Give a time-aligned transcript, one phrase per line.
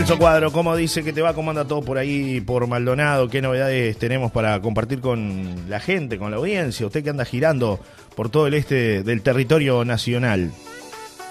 [0.00, 1.34] Celso Cuadro, ¿cómo dice que te va?
[1.34, 3.28] ¿Cómo anda todo por ahí, por Maldonado?
[3.28, 6.86] ¿Qué novedades tenemos para compartir con la gente, con la audiencia?
[6.86, 7.78] Usted que anda girando
[8.16, 10.52] por todo el este del territorio nacional.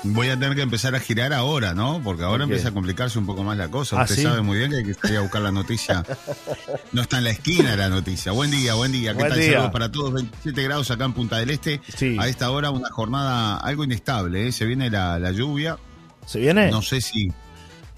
[0.04, 2.00] Voy a tener que empezar a girar ahora, ¿no?
[2.04, 4.00] Porque ahora empieza a complicarse un poco más la cosa.
[4.00, 4.21] ¿Ah, Usted sí?
[4.21, 6.06] sabe muy bien que hay que salir a buscar la noticia.
[6.92, 8.32] No está en la esquina la noticia.
[8.33, 9.14] Buen día, buen día.
[9.14, 9.39] ¿Qué Buen tal?
[9.39, 9.51] día.
[9.54, 10.14] Saludos para todos.
[10.14, 11.82] 27 grados acá en Punta del Este.
[11.96, 12.18] Sí.
[12.20, 14.47] A esta hora una jornada algo inestable.
[14.47, 14.51] ¿eh?
[14.51, 15.78] Se viene la, la lluvia.
[16.28, 16.70] ¿Se viene?
[16.70, 17.32] No sé si...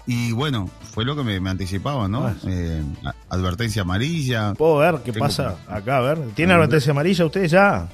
[0.06, 2.26] Y bueno, fue lo que me, me anticipaba, ¿no?
[2.26, 2.34] Ah.
[2.46, 2.82] Eh,
[3.30, 4.52] advertencia amarilla.
[4.54, 5.98] ¿Puedo ver qué Tengo- pasa acá?
[5.98, 6.18] A ver.
[6.34, 7.88] ¿Tiene advertencia amarilla usted ya?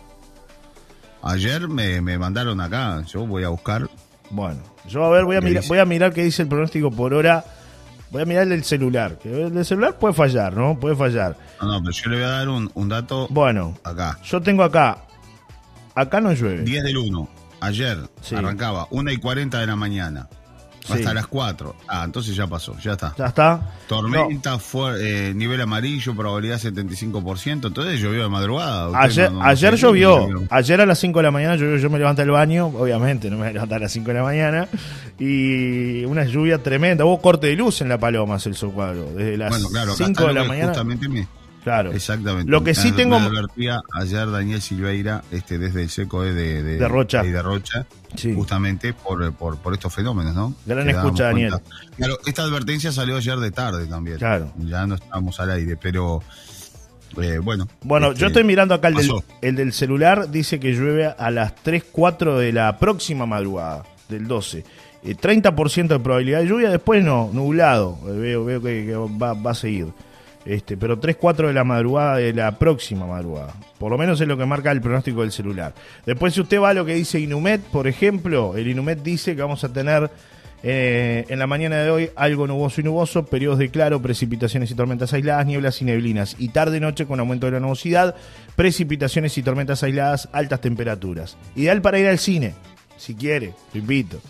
[1.23, 3.03] Ayer me, me mandaron acá.
[3.03, 3.89] Yo voy a buscar.
[4.31, 6.91] Bueno, yo a ver, voy a, ¿Qué mirar, voy a mirar qué dice el pronóstico
[6.91, 7.45] por hora.
[8.11, 9.19] Voy a mirar el del celular.
[9.19, 10.79] Que el del celular puede fallar, ¿no?
[10.79, 11.37] Puede fallar.
[11.61, 14.19] No, no, pero yo le voy a dar un, un dato Bueno, acá.
[14.25, 14.98] yo tengo acá.
[15.95, 16.62] Acá no llueve.
[16.62, 17.29] 10 del 1.
[17.61, 18.34] Ayer Sí.
[18.37, 20.29] arrancaba 1 y 40 de la mañana.
[20.87, 20.92] Sí.
[20.95, 21.77] Hasta las 4.
[21.87, 23.14] Ah, entonces ya pasó, ya está.
[23.19, 23.61] ¿Ya está?
[23.89, 27.69] Tormenta, fuer- eh, nivel amarillo, probabilidad 75%.
[27.69, 28.88] Entonces llovió de madrugada.
[28.88, 28.97] No.
[28.97, 30.27] Ayer, no- no ayer sé, llovió.
[30.50, 31.77] Ayer a las 5 de la mañana llovió.
[31.77, 32.66] Yo me levanté del baño.
[32.69, 34.69] Obviamente, no me voy a levantar a las 5 de la mañana.
[35.19, 37.05] Y una lluvia tremenda.
[37.05, 39.10] Hubo corte de luz en La Paloma, Celso Cuadro.
[39.14, 40.69] Desde las Bueno, claro, acá 5 está de la mañana.
[40.69, 41.28] Justamente me-
[41.64, 41.92] Claro.
[41.92, 42.51] exactamente.
[42.51, 46.33] Lo que sí Me- tengo- Me advertía ayer Daniel Silveira, este, desde el seco de,
[46.34, 47.25] de, De Rocha.
[47.25, 48.34] y de Rocha, Sí.
[48.34, 50.55] justamente por, por, por estos fenómenos, ¿no?
[50.67, 51.50] Gran Que escucha, Daniel.
[51.50, 51.70] cuenta.
[51.97, 54.19] Claro, esta advertencia salió ayer de tarde también.
[54.19, 54.53] Claro.
[54.59, 56.23] Ya no estábamos al aire, pero
[57.20, 57.67] eh, bueno.
[57.83, 59.11] Bueno, este, yo estoy mirando acá el del,
[59.43, 64.27] el del celular, dice que llueve a las 3, 4 de la próxima madrugada, del
[64.28, 64.65] 12.
[65.05, 69.33] Eh, 30% de probabilidad de lluvia, después no, nublado, Eh, veo, veo que, que va,
[69.34, 69.89] va a seguir.
[70.44, 73.55] Este, pero 3, 4 de la madrugada de la próxima madrugada.
[73.78, 75.75] Por lo menos es lo que marca el pronóstico del celular.
[76.06, 79.42] Después si usted va a lo que dice Inumet, por ejemplo, el Inumet dice que
[79.42, 80.11] vamos a tener
[80.62, 84.75] eh, en la mañana de hoy algo nuboso y nuboso, periodos de claro, precipitaciones y
[84.75, 86.34] tormentas aisladas, nieblas y neblinas.
[86.38, 88.16] Y tarde y noche con aumento de la nubosidad,
[88.56, 91.37] precipitaciones y tormentas aisladas, altas temperaturas.
[91.55, 92.55] Ideal para ir al cine,
[92.97, 94.20] si quiere, lo invito.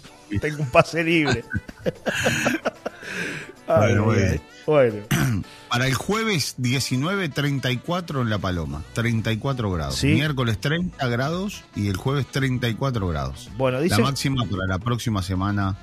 [0.41, 1.45] Tengo un pase libre.
[3.69, 4.97] Ay, Bueno.
[5.69, 9.97] Para el jueves 19, 34 en La Paloma, 34 grados.
[9.97, 10.09] Sí.
[10.09, 13.51] Miércoles 30 grados y el jueves 34 grados.
[13.57, 15.77] Bueno, dice- La máxima para la próxima semana.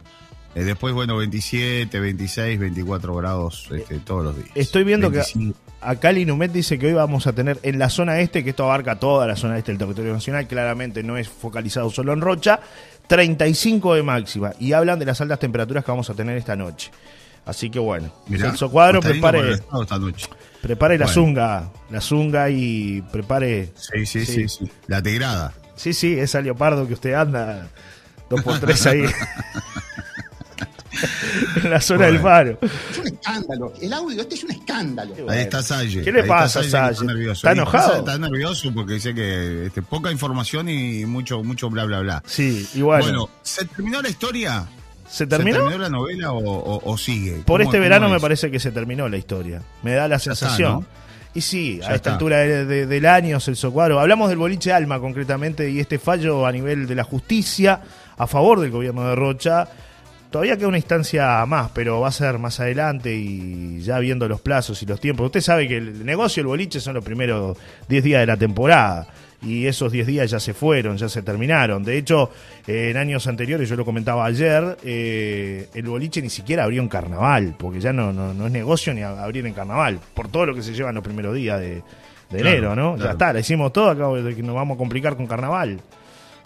[0.56, 4.50] eh, después, bueno, 27, 26, 24 grados este, todos los días.
[4.56, 5.53] Estoy viendo 25.
[5.53, 8.51] que acá el Inumet dice que hoy vamos a tener en la zona este, que
[8.51, 12.22] esto abarca toda la zona este del territorio nacional, claramente no es focalizado solo en
[12.22, 12.59] Rocha,
[13.07, 14.53] 35 de máxima.
[14.59, 16.90] Y hablan de las altas temperaturas que vamos a tener esta noche.
[17.45, 20.28] Así que bueno, Mirá, Celso Cuadro, prepare, estado esta noche.
[20.61, 21.22] prepare la Bueno.
[21.22, 23.72] zunga, la zunga y prepare.
[23.75, 24.47] Sí, sí, Sí.
[24.47, 24.72] sí, sí.
[24.88, 25.53] La tegrada.
[25.75, 27.67] Sí, sí, esa leopardo que usted anda,
[28.29, 29.03] dos por tres ahí.
[31.63, 32.57] en la zona del faro.
[32.61, 33.73] Es un escándalo.
[33.81, 35.13] El audio este es un escándalo.
[35.13, 35.31] Bueno.
[35.31, 36.01] Ahí está Salle.
[36.01, 37.06] ¿Qué le Ahí pasa, que Salle?
[37.06, 37.33] nervioso.
[37.47, 38.00] ¿Está enojado?
[38.00, 42.23] Está nervioso porque dice que este, poca información y mucho, mucho bla, bla, bla.
[42.25, 44.66] Sí, bueno, Bueno, ¿se terminó la historia?
[45.08, 45.58] ¿Se terminó?
[45.58, 47.34] ¿Se terminó la novela o, o- o sigue?
[47.46, 49.62] Por ¿Cómo- este verano me parece que se terminó la historia.
[49.84, 50.74] Me da la está, sensación.
[50.74, 50.86] ¿no?
[51.34, 52.12] Y sí, Ya a esta está.
[52.14, 54.00] altura de- de- del año, Celso Cuadro.
[54.00, 57.82] Hablamos del boliche Alma concretamente y este fallo a nivel de la justicia
[58.18, 59.68] a favor del gobierno de Rocha.
[60.32, 64.42] Todavía queda una instancia más, pero va a ser más adelante y ya viendo los
[64.42, 65.26] plazos y los tiempos.
[65.28, 69.08] Usted sabe que el negocio del boliche son los primeros 10 días de la temporada
[69.45, 71.83] y esos 10 días ya se fueron, ya se terminaron.
[71.83, 72.31] De hecho,
[72.67, 76.89] eh, en años anteriores, yo lo comentaba ayer, eh, el boliche ni siquiera abrió en
[76.89, 80.56] carnaval, porque ya no, no, no es negocio ni abrir en carnaval, por todo lo
[80.56, 81.83] que se lleva en los primeros días de, de
[82.29, 82.97] Claro, enero, ¿no?
[82.97, 85.79] Ya está, la hicimos todo, acabo de que nos vamos a complicar con carnaval.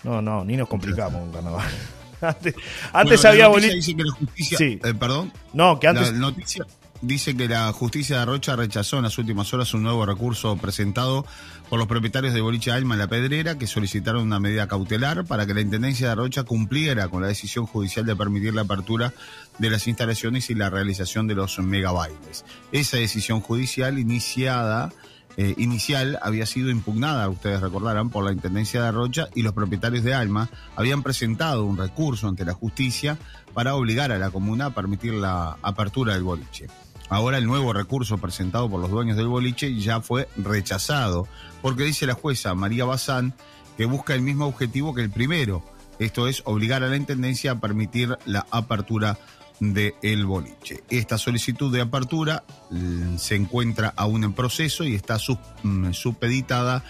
[0.04, 1.66] No, no, ni nos complicamos con carnaval.
[2.22, 2.54] antes
[2.92, 3.76] antes Bueno, había boliche.
[3.76, 4.80] dice que la justicia, Sí.
[4.84, 6.12] eh, perdón, No, que antes.
[6.12, 6.66] la noticia
[7.02, 11.26] dice que la justicia de Rocha rechazó en las últimas horas un nuevo recurso presentado
[11.70, 15.46] por los propietarios de Boliche Alma en La Pedrera que solicitaron una medida cautelar para
[15.46, 19.14] que la Intendencia de Rocha cumpliera con la decisión judicial de permitir la apertura
[19.58, 22.46] de las instalaciones y la realización de los megabailes.
[22.72, 24.92] Esa decisión judicial iniciada
[25.38, 30.04] eh, inicial había sido impugnada, ustedes recordarán, por la Intendencia de Rocha y los propietarios
[30.04, 33.18] de Alma habían presentado un recurso ante la justicia
[33.54, 36.68] para obligar a la comuna a permitir la apertura del boliche.
[37.10, 41.28] Ahora el nuevo recurso presentado por los dueños del boliche ya fue rechazado,
[41.62, 43.34] porque dice la jueza María Bazán
[43.78, 45.64] que busca el mismo objetivo que el primero,
[46.00, 49.18] esto es obligar a la Intendencia a permitir la apertura
[49.60, 50.84] del boliche.
[50.90, 56.84] Esta solicitud de apertura mm, se encuentra aún en proceso y está sub- mm, supeditada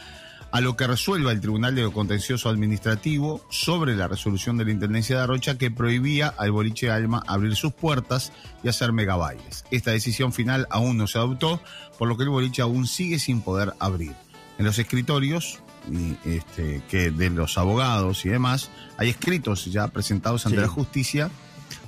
[0.52, 5.18] a lo que resuelva el Tribunal de Contencioso Administrativo sobre la resolución de la Intendencia
[5.18, 8.32] de Arrocha que prohibía al boliche Alma abrir sus puertas
[8.64, 9.64] y hacer megabailes.
[9.72, 11.62] Esta decisión final aún no se adoptó,
[11.98, 14.14] por lo que el boliche aún sigue sin poder abrir.
[14.58, 15.60] En los escritorios
[15.92, 20.62] y, este, que de los abogados y demás, hay escritos ya presentados ante Sí.
[20.62, 21.30] la justicia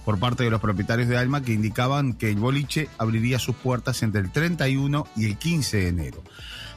[0.06, 4.02] por parte de los propietarios de Alma que indicaban que el boliche abriría sus puertas
[4.04, 6.24] entre el 31 y el 15 de enero.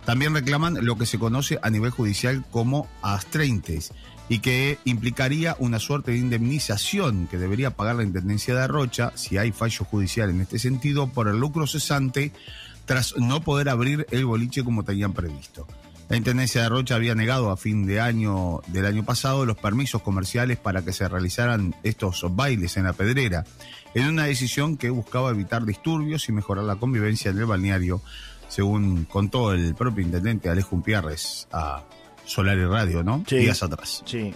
[0.05, 3.93] También reclaman lo que se conoce a nivel judicial como astreintes
[4.29, 9.39] y que implicaría una suerte de indemnización que debería pagar la Intendencia de Arrocha, si
[9.39, 12.33] hay fallo judicial en este sentido, por el lucro cesante
[12.85, 15.67] tras no poder abrir el boliche como tenían previsto.
[16.09, 20.03] La Intendencia de Arrocha había negado a fin de año del año pasado los permisos
[20.03, 23.45] comerciales para que se realizaran estos bailes en la pedrera,
[23.95, 28.03] en una decisión que buscaba evitar disturbios y mejorar la convivencia en el balneario,
[28.49, 31.83] según contó el propio intendente Alejo Pierres a
[32.25, 33.25] Solar y Radio, ¿no?
[33.27, 33.37] Sí.
[33.37, 34.03] Días atrás.
[34.07, 34.33] Sí.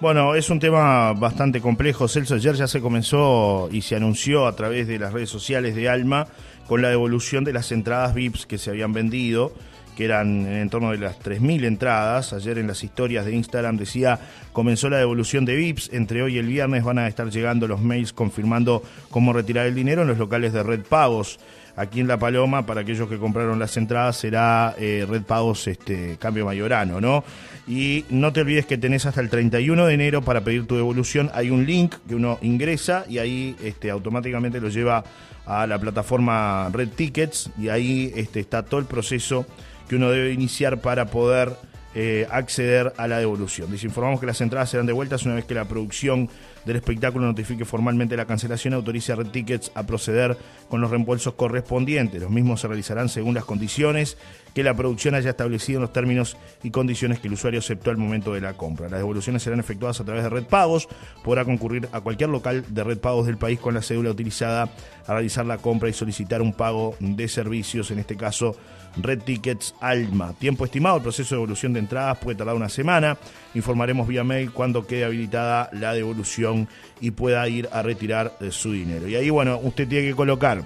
[0.00, 2.08] Bueno, es un tema bastante complejo.
[2.08, 5.88] Celso, ayer ya se comenzó y se anunció a través de las redes sociales de
[5.88, 6.26] Alma
[6.66, 9.52] con la devolución de las entradas VIPs que se habían vendido,
[9.96, 12.32] que eran en torno de las 3.000 entradas.
[12.32, 14.18] Ayer en las historias de Instagram decía,
[14.52, 15.90] comenzó la devolución de VIPs.
[15.92, 19.74] Entre hoy y el viernes van a estar llegando los mails confirmando cómo retirar el
[19.76, 21.38] dinero en los locales de Red Pagos.
[21.76, 26.16] Aquí en La Paloma, para aquellos que compraron las entradas, será eh, Red Pagos este,
[26.18, 27.24] Cambio Mayorano, ¿no?
[27.66, 31.30] Y no te olvides que tenés hasta el 31 de enero para pedir tu devolución.
[31.34, 35.04] Hay un link que uno ingresa y ahí este, automáticamente lo lleva
[35.46, 39.46] a la plataforma Red Tickets y ahí este, está todo el proceso
[39.88, 41.52] que uno debe iniciar para poder
[41.94, 43.70] eh, acceder a la devolución.
[43.70, 46.28] Les informamos que las entradas serán devueltas una vez que la producción
[46.64, 50.36] del espectáculo notifique formalmente la cancelación autorice a Red Tickets a proceder
[50.68, 52.22] con los reembolsos correspondientes.
[52.22, 54.16] Los mismos se realizarán según las condiciones
[54.54, 57.96] que la producción haya establecido en los términos y condiciones que el usuario aceptó al
[57.96, 58.88] momento de la compra.
[58.88, 60.88] Las devoluciones serán efectuadas a través de Red Pagos.
[61.22, 64.70] Podrá concurrir a cualquier local de Red Pagos del país con la cédula utilizada
[65.06, 68.56] a realizar la compra y solicitar un pago de servicios, en este caso
[68.96, 70.34] Red Tickets Alma.
[70.38, 73.18] Tiempo estimado, el proceso de devolución de entradas puede tardar una semana.
[73.54, 76.53] Informaremos vía mail cuando quede habilitada la devolución
[77.00, 79.08] y pueda ir a retirar su dinero.
[79.08, 80.62] Y ahí, bueno, usted tiene que colocar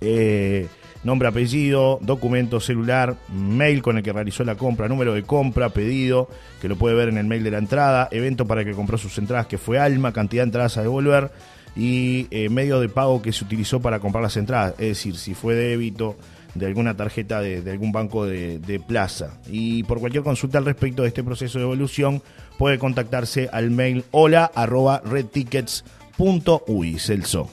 [0.00, 0.68] eh,
[1.04, 6.28] nombre, apellido, documento, celular, mail con el que realizó la compra, número de compra, pedido,
[6.60, 8.98] que lo puede ver en el mail de la entrada, evento para el que compró
[8.98, 11.30] sus entradas, que fue Alma, cantidad de entradas a devolver
[11.76, 15.34] y eh, medio de pago que se utilizó para comprar las entradas, es decir, si
[15.34, 16.16] fue débito
[16.54, 19.40] de alguna tarjeta de, de algún banco de, de plaza.
[19.48, 22.22] Y por cualquier consulta al respecto de este proceso de evolución,
[22.58, 27.50] puede contactarse al mail hola arroba redtickets.uy, Celso.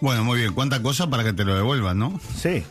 [0.00, 0.54] Bueno, muy bien.
[0.54, 2.20] ¿Cuánta cosa para que te lo devuelvan, no?
[2.36, 2.62] Sí,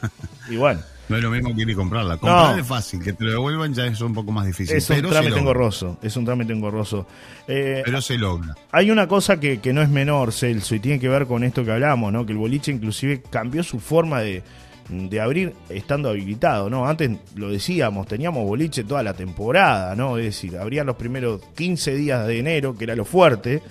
[0.50, 0.84] igual.
[1.10, 2.18] No es lo mismo que ir y comprarla.
[2.18, 2.62] Comprar No.
[2.62, 4.76] es fácil, que te lo devuelvan ya es un poco más difícil.
[4.76, 7.08] Es un pero trámite engorroso, es un trámite engorroso.
[7.48, 8.56] Eh, Pero se logra.
[8.72, 11.64] hay una cosa que, que no es menor, Celso, y tiene que ver con esto
[11.64, 12.26] que hablamos, ¿no?
[12.26, 14.44] Que el boliche inclusive cambió su forma de,
[14.90, 16.88] de abrir estando habilitado, ¿no?
[16.88, 20.18] Antes lo decíamos, teníamos boliche toda la temporada, ¿no?
[20.18, 23.62] Es decir, abrían los primeros 15 días de enero, que era lo fuerte,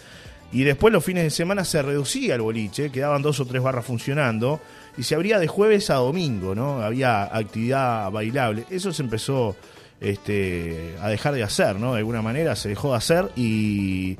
[0.53, 3.85] y después los fines de semana se reducía el boliche, quedaban dos o tres barras
[3.85, 4.61] funcionando,
[4.99, 6.83] y se abría de jueves a domingo, ¿no?
[6.83, 8.65] Había actividad bailable.
[8.71, 9.57] Eso se empezó
[10.01, 11.93] este, a dejar de hacer, ¿no?
[11.93, 14.17] De alguna manera se dejó de hacer y,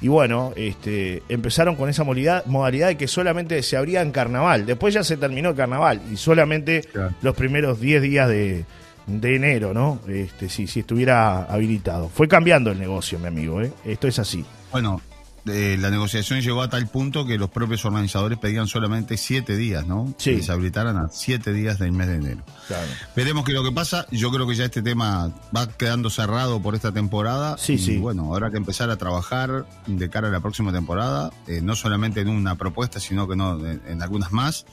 [0.00, 4.66] y bueno, este, empezaron con esa modalidad, modalidad de que solamente se abría en carnaval.
[4.66, 7.14] Después ya se terminó el carnaval y solamente Claro.
[7.22, 8.64] los primeros 10 días de,
[9.06, 10.00] de enero, ¿no?
[10.08, 12.08] Este, si, si estuviera habilitado.
[12.08, 13.72] Fue cambiando el negocio, mi amigo, ¿eh?
[13.84, 14.44] Esto es así.
[14.72, 15.00] Bueno,
[15.46, 19.86] eh, la negociación llegó a tal punto que los propios organizadores pedían solamente siete días,
[19.86, 20.14] ¿no?
[20.16, 20.36] Sí.
[20.36, 22.42] Que se habilitaran a siete días del mes de enero.
[22.68, 22.86] Claro.
[23.16, 24.06] Veremos qué es lo que pasa.
[24.10, 27.56] Yo creo que ya este tema va quedando cerrado por esta temporada.
[27.58, 27.98] Sí, y sí.
[27.98, 32.20] bueno, habrá que empezar a trabajar de cara a la próxima temporada, eh, no solamente
[32.20, 34.64] en una propuesta, sino que no en, en algunas más,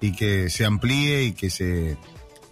[0.00, 1.96] y que se amplíe y que se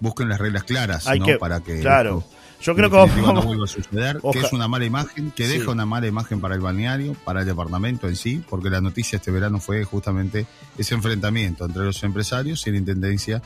[0.00, 1.26] busquen las reglas claras, Hay ¿no?
[1.26, 2.18] que, Para que claro.
[2.18, 5.30] esto, Yo creo que vamos, no vuelva a suceder, que Oja- es una mala imagen,
[5.30, 5.58] que Sí.
[5.58, 9.16] deja una mala imagen para el balneario, para el departamento en sí, porque la noticia
[9.16, 10.46] este verano fue justamente
[10.76, 13.40] ese enfrentamiento entre los empresarios y la intendencia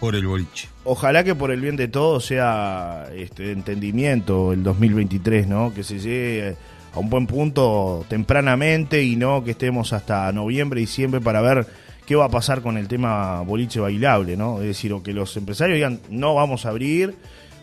[0.00, 0.68] por el boliche.
[0.84, 5.72] Ojalá que por el bien de todos sea este entendimiento el 2023, ¿no?
[5.74, 6.56] Que se llegue
[6.94, 11.66] a un buen punto tempranamente y no que estemos hasta noviembre, diciembre para ver
[12.06, 14.58] qué va a pasar con el tema boliche bailable, ¿no?
[14.60, 17.16] Es decir, o que los empresarios digan no vamos a abrir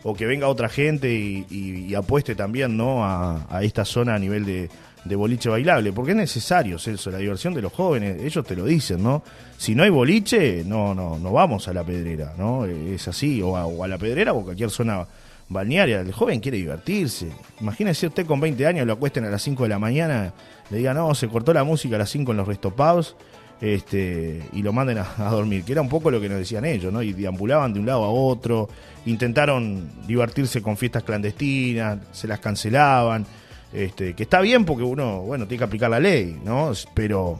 [0.07, 3.03] o que venga otra gente y, apueste también, ¿no?
[3.03, 7.63] A, esta zona a nivel de, boliche bailable, porque es necesario, Celso, la diversión de
[7.63, 9.23] los jóvenes, ellos te lo dicen, ¿no?
[9.57, 12.65] Si no hay boliche, no, no, no vamos a la pedrera, ¿no?
[12.65, 15.07] Es así, o a, la pedrera o cualquier zona
[15.49, 16.01] balnearia.
[16.01, 17.29] El joven quiere divertirse.
[17.59, 20.33] Imagínese usted con 20 años, lo acuesten a las 5 de la mañana,
[20.69, 23.15] le digan, no, se cortó la música a las 5 en los restopados
[23.61, 26.91] este, y lo manden a, dormir, que era un poco lo que nos decían ellos,
[26.91, 27.01] ¿no?
[27.01, 28.69] Y deambulaban de un lado a otro,
[29.05, 33.25] intentaron divertirse con fiestas clandestinas, se las cancelaban,
[33.73, 36.71] este, que está bien porque uno, bueno, tiene que aplicar la ley, ¿no?
[36.93, 37.39] Pero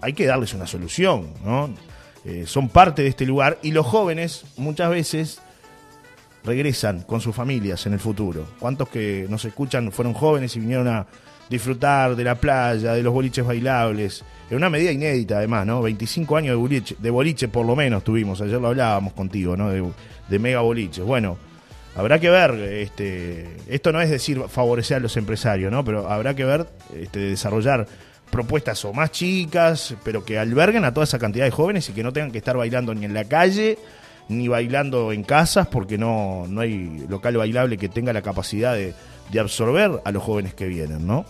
[0.00, 1.70] hay que darles una solución, ¿no?
[2.24, 5.40] Eh, son parte de este lugar y los jóvenes muchas veces
[6.44, 8.46] regresan con sus familias en el futuro.
[8.58, 11.06] ¿Cuántos que nos escuchan fueron jóvenes y vinieron a
[11.48, 14.24] disfrutar de la playa, de los boliches bailables?
[14.50, 15.82] En una medida inédita además, ¿no?
[15.82, 19.70] 25 años de boliche, de boliche por lo menos tuvimos, ayer lo hablábamos contigo, ¿no?
[19.70, 19.84] De,
[20.28, 21.04] de mega boliches.
[21.04, 21.36] Bueno,
[21.94, 25.84] habrá que ver, este, esto no es decir favorecer a los empresarios, ¿no?
[25.84, 26.66] Pero habrá que ver,
[26.98, 27.86] este, desarrollar
[28.30, 32.02] propuestas o más chicas, pero que alberguen a toda esa cantidad de jóvenes y que
[32.02, 33.76] no tengan que estar bailando ni en la calle
[34.30, 38.94] ni bailando en casas porque no, no hay local bailable que tenga la capacidad de,
[39.30, 41.26] de absorber a los jóvenes que vienen, ¿no?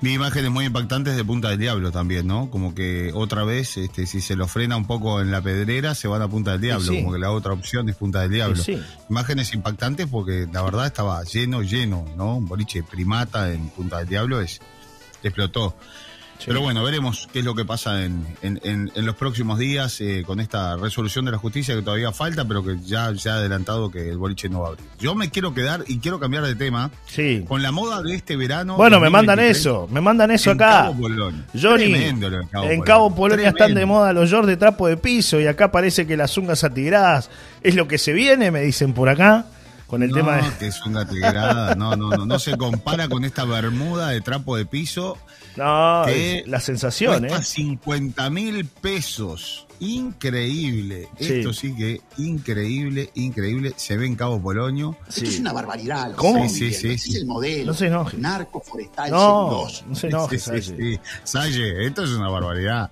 [0.00, 2.50] Mi imagen es muy impactante de Punta del Diablo también, ¿no?
[2.50, 6.08] Como que otra vez, este, si se lo frena un poco en la pedrera, se
[6.08, 6.98] van a Punta del Diablo, sí.
[6.98, 8.56] como que la otra opción es Punta del Diablo.
[8.62, 8.78] Sí.
[9.08, 12.36] Imágenes impactantes porque la verdad estaba lleno, lleno, ¿no?
[12.36, 14.60] Un boliche primata en Punta del Diablo es,
[15.22, 15.74] explotó.
[16.44, 16.48] Sí.
[16.48, 19.98] Pero bueno, veremos qué es lo que pasa en, en, en, en los próximos días
[20.02, 23.36] eh, con esta resolución de la justicia que todavía falta, pero que ya, ya ha
[23.36, 24.86] adelantado que el boliche no va a abrir.
[24.98, 27.46] Yo me quiero quedar y quiero cambiar de tema sí.
[27.48, 28.76] con la moda de este verano.
[28.76, 30.92] Bueno, me mandan eso, me mandan eso en acá.
[30.92, 31.08] Cabo.
[31.58, 32.84] Johnny, Tremendo lo de Cabo en Polonio.
[32.84, 36.14] Cabo Polonia están de moda los shorts de trapo de piso y acá parece que
[36.14, 37.30] las ungas atigradas
[37.62, 39.46] es lo que se viene, me dicen por acá.
[39.86, 40.42] Con el no, tema de...
[40.58, 41.74] que es una tigrada.
[41.74, 45.16] No, no, no, no se compara con esta bermuda de trapo de piso.
[45.56, 47.28] No, que la sensación, ¿eh?
[47.28, 49.66] Cuesta 50 mil pesos.
[49.80, 51.08] Increíble.
[51.18, 51.34] Sí.
[51.34, 53.72] Esto sí que increíble, increíble.
[53.76, 54.96] Se ve en Cabo Polonio.
[55.08, 56.10] Esto es una barbaridad.
[56.10, 56.48] lo ¿Cómo?
[56.48, 56.78] Sí, viviendo.
[56.80, 57.10] sí, Este sí.
[57.10, 57.66] es el modelo.
[57.66, 58.16] No se enoje.
[58.18, 59.84] Narco forestal No, 2.
[59.88, 60.76] no se enoje, Sí, sí, Salle.
[60.94, 61.00] sí.
[61.24, 62.90] Salle, esto es una barbaridad.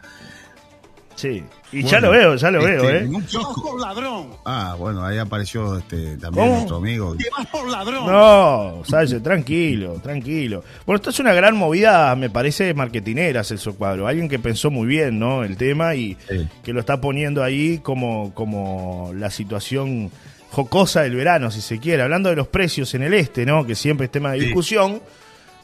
[1.14, 1.44] Sí.
[1.72, 2.98] Y Bueno, ya lo veo, ya lo este, veo, ¿eh?
[2.98, 3.62] en un Vas kiosco.
[3.62, 4.26] por ladrón.
[4.44, 6.54] Ah, bueno, ahí apareció este, también ¿Cómo?
[6.56, 7.16] nuestro amigo.
[7.16, 8.06] Te vas por ladrón.
[8.06, 10.62] No, Salle, tranquilo, tranquilo.
[10.84, 14.06] Bueno, esto es una gran movida, me parece, marketinera, Celso Cuadro.
[14.06, 15.44] Alguien que pensó muy bien, ¿no?
[15.44, 16.46] El tema y Sí.
[16.62, 20.10] que lo está poniendo ahí como, como la situación
[20.50, 22.02] jocosa del verano, si se quiere.
[22.02, 23.64] Hablando de los precios en el este, ¿no?
[23.64, 24.44] Que siempre es tema de Sí.
[24.46, 25.00] discusión.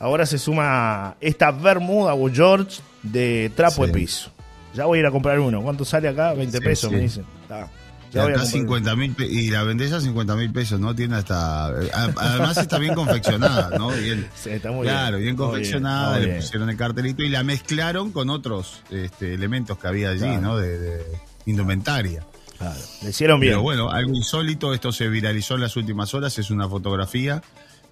[0.01, 3.89] Ahora se suma esta bermuda o George de trapo Sí.
[3.89, 4.31] de piso.
[4.79, 5.61] Ya voy a ir a comprar uno.
[5.63, 6.33] ¿Cuánto sale acá?
[6.33, 6.97] 20 Sí, pesos, sí.
[6.97, 7.25] me dicen.
[7.51, 7.67] Ah,
[8.11, 10.79] Y ya voy a acá comprar 50 mil y la vendés a 50 mil pesos,
[10.81, 10.95] ¿no?
[10.95, 11.67] Tiene hasta.
[11.67, 11.73] a-
[12.17, 13.89] Además está bien confeccionada, ¿no?
[13.91, 14.27] Bien.
[14.43, 15.25] Sí, está muy claro, bien.
[15.35, 19.77] bien Muy confeccionada, muy le pusieron el cartelito y la mezclaron con otros este, elementos
[19.79, 20.41] que había allí, Claro.
[20.41, 20.57] ¿no?
[20.57, 21.03] De, de
[21.47, 22.25] indumentaria.
[22.57, 23.53] Claro, le hicieron bien.
[23.53, 27.43] Pero bueno, algo insólito, esto se viralizó en las últimas horas, es una fotografía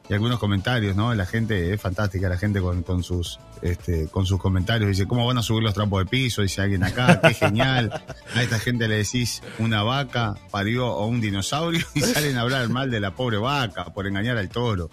[0.09, 1.15] y algunos comentarios, ¿no?
[1.15, 5.27] La gente es fantástica, la gente con, con sus este, con sus comentarios dice, ¿cómo
[5.27, 6.43] van a subir los trapos de piso?
[6.43, 7.91] Dice alguien acá, qué genial.
[8.35, 12.69] A esta gente le decís una vaca parió a un dinosaurio y salen a hablar
[12.69, 14.91] mal de la pobre vaca por engañar al toro.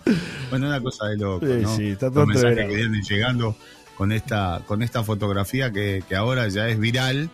[0.50, 1.76] Bueno, una cosa de loco, Sí, ¿no?
[1.76, 3.56] sí, está todo Los mensajes que vienen llegando
[3.98, 7.30] con esta, con esta fotografía que, que ahora ya es viral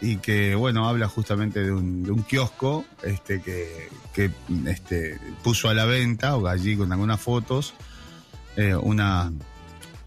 [0.00, 4.30] y que bueno habla justamente de un, de kiosco este que, que
[4.66, 7.74] este puso a la venta o allí con algunas fotos
[8.56, 9.32] eh, una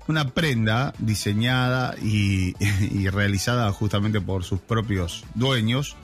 [0.07, 2.55] una prenda diseñada y,
[2.91, 5.95] y realizada justamente por sus propios dueños.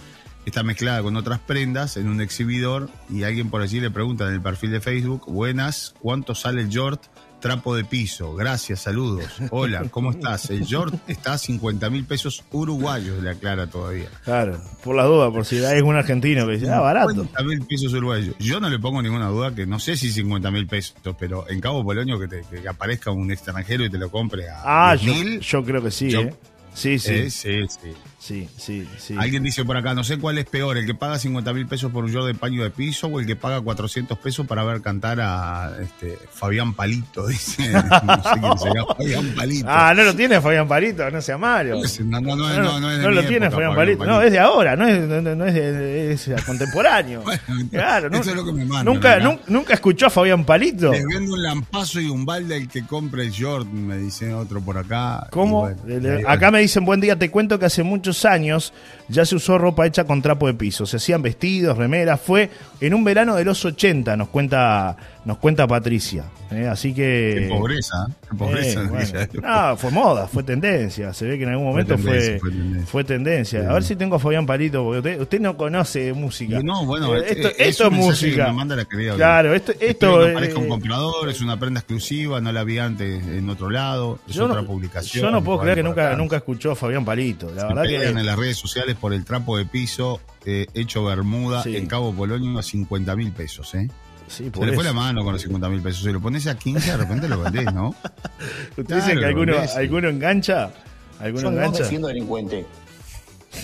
[0.45, 4.33] Está mezclada con otras prendas en un exhibidor y alguien por allí le pregunta en
[4.33, 7.03] el perfil de Facebook buenas cuánto sale el short
[7.39, 12.43] trapo de piso gracias saludos hola cómo estás el short está a 50 mil pesos
[12.51, 16.69] uruguayos le aclara todavía Claro, por la duda, por si hay un argentino que dice,
[16.71, 17.09] ah, barato.
[17.11, 18.35] 50 mil pesos uruguayos.
[18.39, 21.61] Yo no le pongo ninguna duda que no sé si 50 mil pesos, pero en
[21.61, 25.01] Cabo Polonio que, te, que aparezca un extranjero y te lo compre a Ah, 10
[25.01, 25.39] yo, mil.
[25.39, 26.35] yo creo que sí, yo- ¿eh?
[26.73, 27.91] Sí, sí, eh, sí, sí.
[28.27, 29.15] Sí, sí, sí.
[29.17, 31.91] Alguien dice por acá, no sé cuál es peor, el que paga 50 mil pesos
[31.91, 34.81] por un short de paño de piso o el que paga 400 pesos para ver
[34.81, 37.71] cantar a este, Fabián Palito, dice.
[37.71, 39.65] No sé quién será Fabián Palito.
[39.69, 41.75] Ah, no lo tiene Fabián Palito, no sea Mario.
[42.05, 44.05] No, no, no, no, No, no es de no mi lo tiene época, Fabián Palito.
[44.05, 47.23] No, es de ahora, no es, no, no es, de- es contemporáneo.
[47.47, 50.91] Bueno, claro, eso es lo que me mandan nunca, nunca escuchó a Fabián Palito.
[50.91, 54.61] Les vendo un lampazo y un balde al que compre el short, me dice otro
[54.61, 55.27] por acá.
[55.31, 55.61] ¿Cómo?
[55.61, 58.73] Bueno, Le- le- Acá me dicen, buen día, te cuento que hace muchos años
[59.09, 60.85] ya se usó ropa hecha con trapo de piso.
[60.85, 62.19] Se hacían vestidos, remeras.
[62.21, 62.49] Fue
[62.81, 64.95] en un verano de los 80, nos cuenta,
[65.25, 66.25] nos cuenta Patricia.
[66.51, 67.47] Eh, así que.
[67.49, 68.13] Qué pobreza, ¿eh?
[68.29, 68.81] qué pobreza.
[68.81, 69.77] Eh, en bueno.
[69.77, 71.13] fue moda, fue tendencia.
[71.13, 72.85] Se ve que en algún momento tendencia, fue, fue tendencia.
[72.87, 73.69] fue tendencia.
[73.69, 76.61] A ver si tengo a Fabián Palito, porque usted, usted no conoce música.
[76.63, 78.45] No, bueno, Eh, eh, esto, es esto es música.
[78.45, 81.59] que me manda la querida Claro, esto, esto no parezca un eh, comprador, es una
[81.59, 85.25] prenda exclusiva, no la vi antes en otro lado, es yo otra no, publicación.
[85.25, 86.15] yo no puedo creer que nunca, acá.
[86.17, 87.51] nunca escuchó a Fabián Palito.
[87.53, 88.07] La Se verdad que.
[88.07, 91.75] en las redes sociales por el trapo de piso eh, hecho Bermuda Sí.
[91.75, 93.89] en Cabo Polonio a 50 mil pesos, ¿eh?
[94.27, 94.83] Sí, Se le fue eso.
[94.83, 96.03] la mano con los 50 mil pesos.
[96.03, 97.89] Si lo pones a 15, de repente lo vendés, ¿no?
[98.71, 100.71] ¿Usted Claro, dice que alguno, alguno engancha?
[101.19, 101.83] ¿Alguno Yo no engancha?
[101.83, 102.65] defiendo delincuente.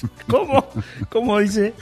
[0.28, 0.68] ¿Cómo?
[1.10, 1.74] ¿Cómo dice?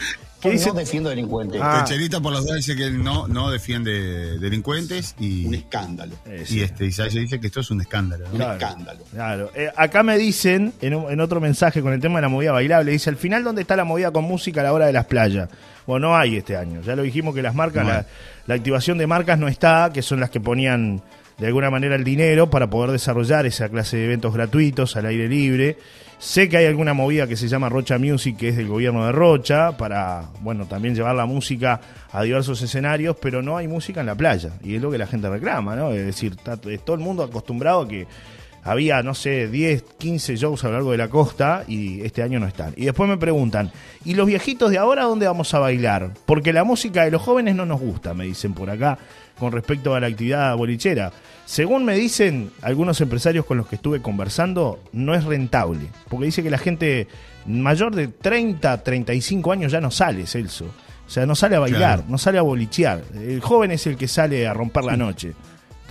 [0.42, 0.70] ¿Qué dice?
[0.70, 1.60] no defiendo delincuente.
[1.62, 1.84] Ah.
[1.88, 6.16] Cherita por las dudas dice que él no, no defiende delincuentes Un y, escándalo.
[6.26, 8.26] Eh, y este, Isaiah dice que esto es un escándalo.
[8.26, 8.32] ¿no?
[8.32, 8.54] Un Claro.
[8.54, 9.00] escándalo.
[9.14, 9.52] Claro.
[9.54, 12.52] Eh, acá me dicen, en, un- en otro mensaje con el tema de la movida
[12.54, 15.06] bailable, dice, al final, ¿dónde está la movida con música a la hora de las
[15.06, 15.48] playas?
[15.86, 16.82] Bueno, no hay este año.
[16.82, 17.98] Ya lo dijimos que las marcas, No hay.
[17.98, 18.06] la,
[18.48, 21.04] la activación de marcas no está, que son las que ponían
[21.38, 25.28] de alguna manera el dinero para poder desarrollar esa clase de eventos gratuitos al aire
[25.30, 25.78] libre.
[26.22, 29.12] Sé que hay alguna movida que se llama Rocha Music, que es del gobierno de
[29.12, 34.06] Rocha, para, bueno, también llevar la música a diversos escenarios, pero no hay música en
[34.06, 34.52] la playa.
[34.64, 35.92] Y es lo que la gente reclama, ¿no?
[35.92, 38.06] Es decir, todo el mundo acostumbrado a que
[38.64, 42.40] había, no sé, 10, 15 shows a lo largo de la costa y este año
[42.40, 42.74] no están.
[42.76, 43.72] Y después me preguntan,
[44.06, 46.12] ¿y los viejitos de ahora dónde vamos a bailar?
[46.26, 48.98] Porque la música de los jóvenes no nos gusta, me dicen por acá,
[49.40, 51.12] con respecto a la actividad bolichera.
[51.46, 55.88] Según me dicen algunos empresarios con los que estuve conversando, no es rentable.
[56.08, 57.08] Porque dice que la gente
[57.48, 60.66] mayor de 30, 35 años ya no sale, Celso.
[60.66, 62.04] O sea, no sale a bailar, Claro.
[62.08, 63.04] no sale a bolichear.
[63.16, 65.34] El joven es el que sale a romper la noche.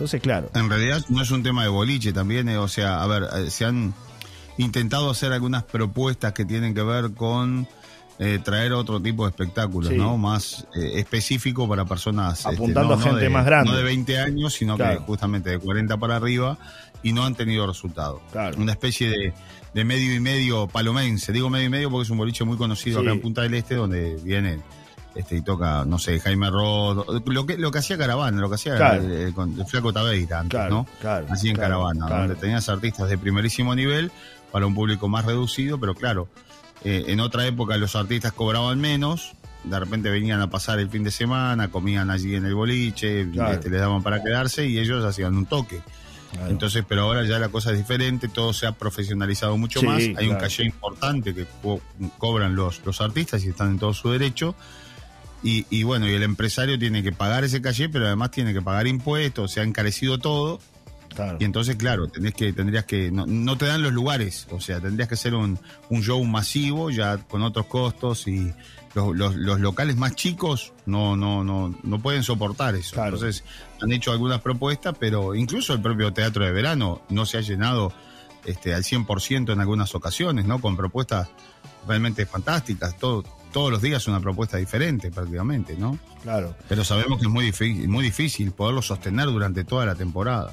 [0.01, 0.51] Entonces, claro.
[0.55, 3.51] En realidad no es un tema de boliche también, eh, o sea, a ver, eh,
[3.51, 3.93] se han
[4.57, 7.69] intentado hacer algunas propuestas que tienen que ver con
[8.19, 9.97] eh, traer otro tipo de espectáculos, Sí.
[9.97, 10.17] ¿no?
[10.17, 12.39] Más eh, específico para personas...
[12.41, 13.71] este, Apuntando no- a no gente de- más grande.
[13.71, 15.01] No de 20 años, sino Claro.
[15.01, 16.57] que justamente de 40 para arriba
[17.03, 18.23] y no han tenido resultado.
[18.33, 18.57] Claro.
[18.59, 19.35] Una especie de,
[19.75, 21.31] de medio y medio palomense.
[21.33, 23.07] Digo medio y medio porque es un boliche muy conocido Sí.
[23.07, 24.61] acá en Punta del Este, donde viene...
[25.15, 28.55] Este, y toca, no sé, Jaime Ross, lo que, lo que hacía Caravana, lo que
[28.55, 29.03] hacía Claro.
[29.03, 29.35] el
[29.67, 30.87] Flaco Tabeira antes, Claro, ¿no?
[31.01, 34.13] claro, así en caravana, donde tenías artistas de primerísimo nivel
[34.53, 36.29] para un público más reducido, pero claro,
[36.85, 39.33] eh, en otra época los artistas cobraban menos,
[39.65, 43.69] de repente venían a pasar el fin de semana, comían allí en el boliche, este,
[43.69, 45.81] les daban para quedarse y ellos hacían un toque.
[46.33, 46.49] Claro.
[46.51, 50.03] Entonces, pero ahora ya la cosa es diferente, todo se ha profesionalizado mucho Sí, más,
[50.17, 51.81] hay un caché importante que co-
[52.19, 54.55] cobran los, los artistas y están en todo su derecho.
[55.43, 58.61] Y, y bueno, y el empresario tiene que pagar ese caché, pero además tiene que
[58.61, 60.61] pagar impuestos, se ha encarecido todo.
[61.15, 61.39] Claro.
[61.41, 64.81] Y entonces, claro, tenés que, tendrías que, no, no te dan los lugares, o sea,
[64.81, 68.53] tendrías que hacer un, un show masivo ya con otros costos y
[68.95, 72.95] los, los, los locales más chicos no, no, no, no pueden soportar eso.
[72.95, 73.17] Claro.
[73.17, 73.45] Entonces,
[73.81, 77.93] han hecho algunas propuestas, pero incluso el propio teatro de verano no se ha llenado
[78.45, 80.61] este, al 100% en algunas ocasiones, ¿no?
[80.61, 81.29] Con propuestas
[81.87, 85.99] realmente fantásticas, todo, todos los días una propuesta diferente prácticamente, ¿no?
[86.23, 86.55] Claro.
[86.69, 90.53] Pero sabemos que es muy difícil, muy difícil poderlo sostener durante toda la temporada.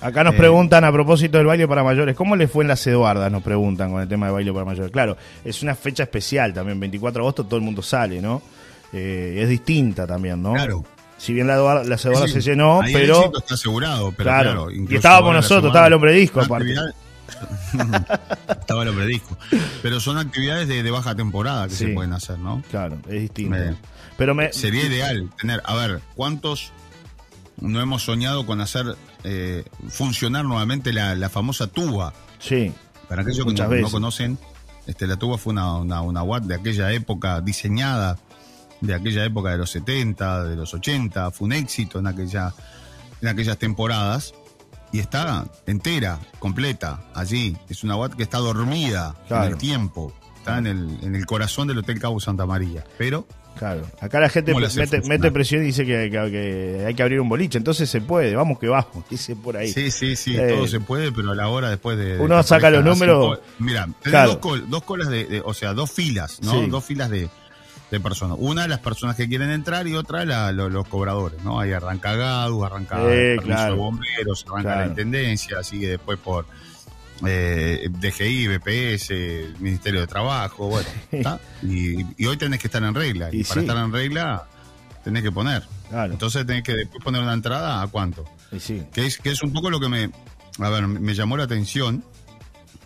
[0.00, 2.86] Acá nos Eh, preguntan a propósito del baile para mayores, ¿cómo le fue en las
[2.86, 3.32] Eduardas?
[3.32, 4.92] Nos preguntan con el tema de baile para mayores.
[4.92, 8.40] Claro, es una fecha especial también, 24 de agosto todo el mundo sale, ¿no?
[8.92, 10.52] Eh, es distinta también, ¿no?
[10.54, 10.84] Claro.
[11.16, 13.18] Si bien la las Eduardas Sí, se llenó, ahí el pero...
[13.18, 14.50] éxito está asegurado, pero Claro.
[14.66, 14.70] claro.
[14.70, 16.74] Y estábamos la nosotros, semana- estaba el hombre disco, aparte.
[18.60, 19.36] estaba el hombre disco.
[19.82, 21.86] Pero son actividades de, de baja temporada que Sí.
[21.86, 22.62] se pueden hacer, ¿no?
[22.70, 23.56] Claro, es distinto.
[23.56, 23.76] Me-
[24.16, 24.52] pero me...
[24.52, 26.72] Sería ideal tener, a ver, ¿cuántos
[27.60, 32.12] no hemos soñado con hacer eh, funcionar nuevamente la, la famosa tuba?
[32.40, 32.72] Sí,
[33.08, 34.38] Para aquellos que no, conocen,
[34.86, 38.18] este, la tuba fue una, una, una Watt de aquella época diseñada,
[38.80, 42.54] de aquella época de los 70, de los 80, fue un éxito en, aquella,
[43.20, 44.34] en aquellas temporadas
[44.92, 47.56] y está entera, completa, allí.
[47.68, 49.46] Es una Watt que está dormida Claro.
[49.46, 52.84] en el tiempo, está en el, en el corazón del Hotel Cabo Santa María.
[52.96, 53.26] Pero
[53.58, 53.82] claro.
[54.00, 57.02] Acá la gente ¿Cómo le hace mete, presión y dice que, que- que hay que
[57.02, 59.72] abrir un boliche, entonces se puede, vamos que vamos, dice por ahí.
[59.72, 62.18] sí, sí, sí, Eh, todo se puede, pero a la hora después de...
[62.18, 64.30] Uno saca los números- Mira, Claro.
[64.30, 66.52] dos, col- dos colas de, de- o sea, dos filas, ¿no?
[66.52, 66.66] Sí.
[66.68, 67.28] Dos filas de,
[67.90, 68.36] de personas.
[68.40, 71.58] Una, las personas que quieren entrar y otra, la- lo- los cobradores, ¿no?
[71.60, 73.72] Ahí arranca GADU, arranca Eh, el claro.
[73.74, 74.80] de bomberos, arranca Claro.
[74.82, 76.46] la intendencia, sigue después por
[77.26, 79.10] eh, DGI, BPS,
[79.58, 81.40] Ministerio de Trabajo, bueno, ¿está?
[81.62, 83.28] Y, y hoy tenés que estar en regla.
[83.32, 83.66] Y, Y para sí.
[83.66, 84.46] estar en regla,
[85.02, 85.64] tenés que poner.
[85.88, 86.12] Claro.
[86.12, 88.82] Entonces tenés que después poner una entrada a cuánto Y sí.
[88.92, 90.10] que es, que es un poco lo que me,
[90.60, 92.04] a ver, me llamó la atención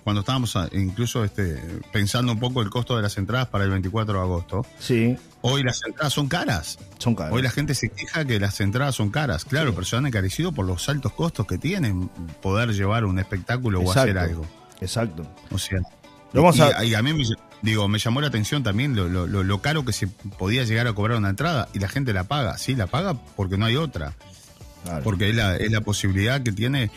[0.05, 1.63] cuando estábamos a- incluso este,
[1.93, 5.63] pensando un poco el costo de las entradas para el 24 de agosto, Sí, hoy
[5.63, 6.79] las entradas son caras.
[6.99, 7.35] son caros.
[7.35, 9.45] Hoy la gente se queja que las entradas son caras.
[9.45, 12.09] Claro, pero se han encarecido por los altos costos que tienen
[12.41, 14.47] poder llevar un espectáculo o hacer algo.
[14.81, 15.27] Exacto.
[15.51, 15.81] O sea,
[16.33, 17.25] Lo vamos y, a- y a mí me,
[17.63, 20.87] digo, me llamó la atención también lo, lo- lo- lo caro que se podía llegar
[20.89, 22.59] a cobrar una entrada y la gente la paga.
[22.59, 24.15] Sí, la paga porque no hay otra.
[24.85, 25.05] Claro.
[25.05, 26.91] Porque es la, es la posibilidad que tiene.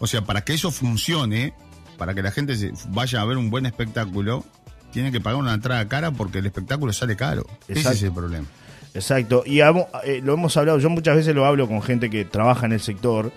[0.00, 1.52] O sea, para que eso funcione,
[1.98, 2.54] para que la gente
[2.88, 4.44] vaya a ver un buen espectáculo,
[4.92, 7.44] tiene que pagar una entrada cara porque el espectáculo sale caro.
[7.68, 8.46] Ese es el problema.
[8.94, 9.42] Exacto.
[9.44, 12.72] Y eh, lo hemos hablado, yo muchas veces lo hablo con gente que trabaja en
[12.72, 13.30] el sector,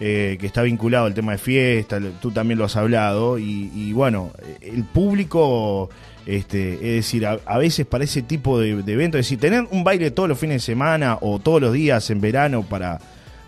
[0.00, 3.92] eh, que está vinculado al tema de fiesta, tú también lo has hablado, y, y
[3.92, 5.90] bueno, eh, el público,
[6.26, 9.66] este, es decir, a, a veces para ese tipo de, de eventos, es decir, tener
[9.70, 13.00] un baile todos los fines de semana o todos los días en verano para,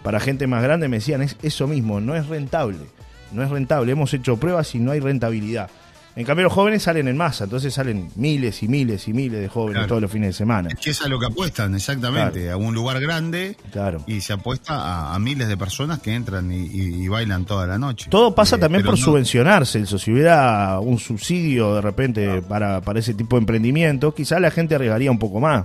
[0.03, 2.79] para gente más grande, me decían, es eso mismo, no es rentable,
[3.33, 5.69] no es rentable, hemos hecho pruebas y no hay rentabilidad.
[6.17, 9.49] En cambio los jóvenes salen en masa, entonces salen miles y miles y miles de
[9.49, 9.87] jóvenes Claro.
[9.89, 10.69] todos los fines de semana.
[10.69, 12.51] Es que es a lo que apuestan, exactamente.
[12.51, 14.03] A un lugar grande Claro.
[14.09, 17.65] y se apuesta a, a miles de personas que entran y, y- y bailan toda
[17.69, 18.11] la noche.
[18.11, 19.79] Todo pasa Eh, también por no- subvencionarse.
[19.79, 19.99] Celso.
[20.01, 24.75] Si hubiera un subsidio de repente para, para ese tipo de emprendimiento, quizás la gente
[24.75, 25.65] arriesgaría un poco más.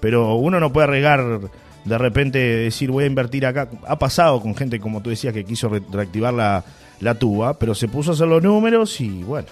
[0.00, 1.40] Pero uno no puede arriesgar
[1.84, 3.68] de repente decir voy a invertir acá.
[3.86, 6.64] Ha pasado con gente, como tú decías, que quiso re- reactivar la,
[7.00, 9.48] la tuba, pero se puso a hacer los números y bueno.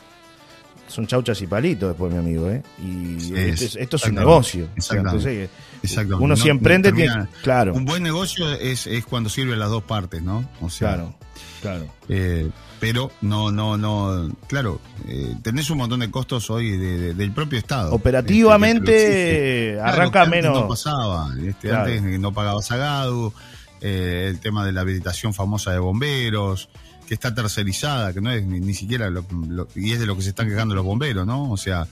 [0.88, 2.62] Son chauchas y palitos después, mi amigo, ¿eh?
[2.79, 4.68] Y Sí, esto, es, esto es un negocio.
[4.90, 5.51] Entonces,
[5.83, 6.24] Exactamente.
[6.24, 9.57] uno si No- emprende, termina- tiene, claro, Un buen negocio es, es cuando sirve a
[9.57, 10.48] las dos partes, ¿no?
[10.61, 11.14] O sea, claro,
[11.61, 11.87] claro.
[12.09, 12.48] eh,
[12.81, 14.31] pero no, no, no.
[14.48, 17.92] Claro, eh, tenés un montón de costos hoy de- de- del propio Estado.
[17.92, 19.74] Operativamente, Este.
[19.77, 21.31] Claro, arranca menos- No pasaba.
[21.44, 21.92] Este, Claro.
[21.92, 23.33] Antes no pagabas a GADU,
[23.81, 26.68] eh, el tema de la habilitación famosa de bomberos,
[27.09, 30.14] que está tercerizada, que no es ni, ni siquiera lo, lo- y es de lo
[30.14, 31.51] que se están quejando los bomberos, ¿no?
[31.51, 31.88] O sea,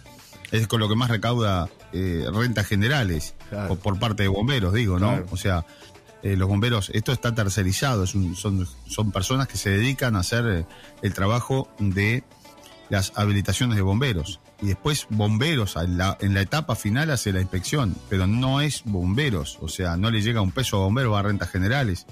[0.53, 3.69] es con lo que más recauda eh, rentas generales Claro.
[3.69, 5.09] por, por parte de bomberos, digo, ¿no?
[5.09, 5.27] Claro.
[5.31, 5.65] O sea,
[6.23, 10.21] eh, los bomberos, esto está tercerizado, es un- son, son personas que se dedican a
[10.21, 10.67] hacer eh,
[11.03, 12.23] el trabajo de
[12.91, 14.39] las habilitaciones de bomberos.
[14.63, 18.83] Y después bomberos en la, en la etapa final hace la inspección, pero no es
[18.85, 22.07] bomberos, o sea, no le llega un peso a bomberos a rentas generales.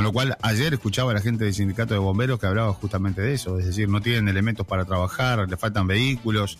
[0.00, 3.20] Con lo cual, ayer escuchaba a la gente del sindicato de bomberos que hablaba justamente
[3.20, 6.58] de eso, es decir, no tienen elementos para trabajar, le faltan vehículos,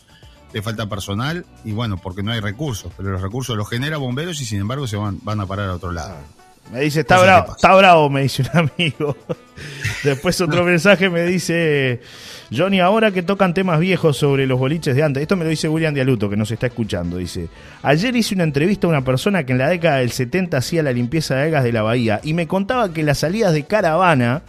[0.53, 4.43] le falta personal, y bueno, porque no hay recursos, pero los recursos los genera bomberos
[4.43, 6.17] y sin embargo se van, van a parar a otro lado.
[6.73, 9.17] Me dice, está bravo, está bravo, me dice un amigo.
[10.05, 12.01] Después otro mensaje me dice,
[12.57, 15.69] Johnny, ahora que tocan temas viejos sobre los boliches de antes, esto me lo dice
[15.69, 17.49] William Dialuto, que nos está escuchando, dice,
[17.83, 20.93] ayer hice una entrevista a una persona que en la década del 70 hacía la
[20.93, 24.43] limpieza de algas de la bahía y me contaba que las salidas de caravana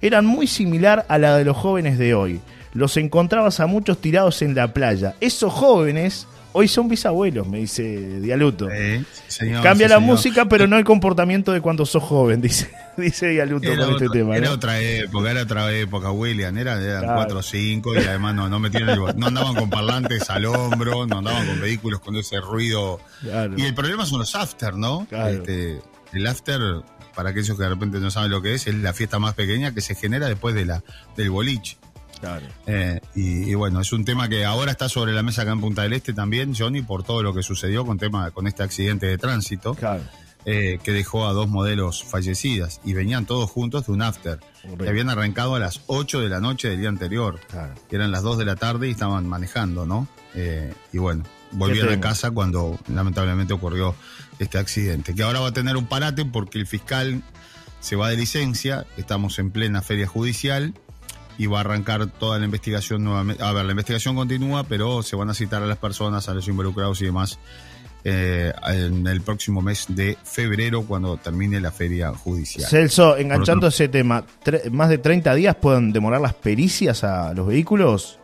[0.00, 2.40] eran muy similar a la de los jóvenes de hoy.
[2.74, 5.14] Los encontrabas a muchos tirados en la playa.
[5.20, 8.68] Esos jóvenes hoy son bisabuelos, me dice Dialuto.
[8.70, 10.12] Eh, señor, Cambia sí, la señor.
[10.14, 14.08] música, pero no el comportamiento de cuando sos joven, dice, dice Dialuto Era, con este
[14.08, 14.36] tema.
[14.36, 14.54] era ¿no?
[14.54, 16.56] otra época, era otra época, William.
[16.56, 17.14] Era, eran Claro.
[17.16, 21.18] cuatro o cinco y además no, no bo- no andaban con parlantes al hombro, no
[21.18, 23.00] andaban con vehículos con ese ruido.
[23.20, 23.54] Claro.
[23.56, 25.06] Y el problema son los after, ¿no?
[25.10, 25.28] Claro.
[25.34, 25.80] Este,
[26.12, 26.60] el after,
[27.14, 29.74] para aquellos que de repente no saben lo que es, es la fiesta más pequeña
[29.74, 30.82] que se genera después de la
[31.16, 31.76] del boliche.
[32.20, 32.46] Claro.
[32.66, 35.60] Eh, y, y bueno, es un tema que ahora está sobre la mesa acá en
[35.60, 39.06] Punta del Este también, Johnny, por todo lo que sucedió con tema con este accidente
[39.06, 40.02] de tránsito Claro.
[40.44, 44.38] eh, que dejó a dos modelos fallecidas y venían todos juntos de un after.
[44.62, 44.84] Correcto.
[44.84, 47.38] Que habían arrancado a las 8 de la noche del día anterior.
[47.48, 47.74] Claro.
[47.88, 50.08] Que eran las 2 de la tarde y estaban manejando, ¿no?
[50.34, 53.94] Eh, y bueno, volvieron a casa cuando lamentablemente ocurrió
[54.38, 55.14] este accidente.
[55.14, 57.22] Que ahora va a tener un parate porque el fiscal
[57.80, 60.74] se va de licencia, estamos en plena feria judicial
[61.38, 63.42] y va a arrancar toda la investigación nuevamente.
[63.42, 66.48] A ver, la investigación continúa, pero se van a citar a las personas, a los
[66.48, 67.38] involucrados y demás
[68.04, 72.68] eh, en el próximo mes de febrero cuando termine la feria judicial.
[72.68, 74.24] Celso, enganchando otro- ese tema,
[74.70, 78.18] ¿más de 30 días pueden demorar las pericias a los vehículos?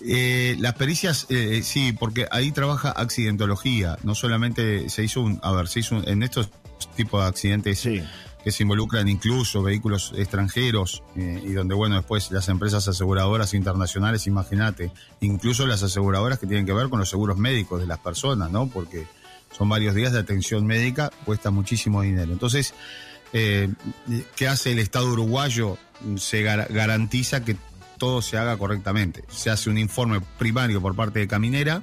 [0.00, 3.98] Eh, las pericias, eh, sí, porque ahí trabaja accidentología.
[4.04, 6.50] No solamente se hizo un, a ver, se hizo un- en estos
[6.94, 8.00] tipos de accidentes Sí.
[8.48, 14.26] Que se involucran incluso vehículos extranjeros eh, y donde, bueno, después las empresas aseguradoras internacionales,
[14.26, 18.50] imagínate, incluso las aseguradoras que tienen que ver con los seguros médicos de las personas,
[18.50, 18.66] ¿no?
[18.68, 19.06] Porque
[19.52, 22.32] son varios días de atención médica, cuesta muchísimo dinero.
[22.32, 22.72] Entonces,
[23.34, 23.68] eh,
[24.34, 25.76] ¿qué hace el Estado uruguayo?
[26.16, 27.54] Se gar- garantiza que
[27.98, 29.24] todo se haga correctamente.
[29.28, 31.82] Se hace un informe primario por parte de Caminera,